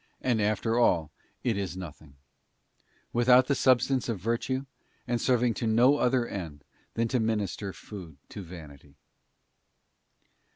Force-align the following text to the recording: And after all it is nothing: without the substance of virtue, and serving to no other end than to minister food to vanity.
And 0.19 0.41
after 0.41 0.79
all 0.79 1.11
it 1.43 1.57
is 1.59 1.77
nothing: 1.77 2.15
without 3.13 3.45
the 3.45 3.53
substance 3.53 4.09
of 4.09 4.19
virtue, 4.19 4.65
and 5.05 5.21
serving 5.21 5.53
to 5.53 5.67
no 5.67 5.97
other 5.97 6.25
end 6.27 6.63
than 6.95 7.07
to 7.09 7.19
minister 7.19 7.71
food 7.71 8.17
to 8.29 8.41
vanity. 8.41 8.95